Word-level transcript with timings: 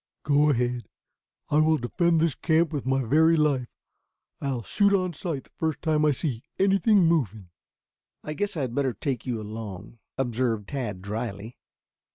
"Go 0.23 0.49
ahead. 0.49 0.87
I 1.51 1.59
will 1.59 1.77
defend 1.77 2.19
this 2.19 2.33
camp 2.33 2.73
with 2.73 2.87
my 2.87 3.03
very 3.03 3.37
life. 3.37 3.69
I'll 4.41 4.63
shoot 4.63 4.93
on 4.95 5.13
sight 5.13 5.43
the 5.43 5.51
first 5.51 5.83
time 5.83 6.05
I 6.05 6.09
see 6.09 6.41
anything 6.57 7.05
moving." 7.05 7.49
"I 8.23 8.33
guess 8.33 8.57
I 8.57 8.61
had 8.61 8.73
better 8.73 8.93
take 8.93 9.27
you 9.27 9.39
along," 9.39 9.99
observed 10.17 10.69
Tad 10.69 11.03
dryly. 11.03 11.55